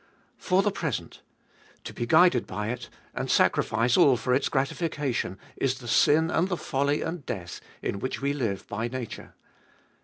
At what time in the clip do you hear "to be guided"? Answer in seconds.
1.83-2.47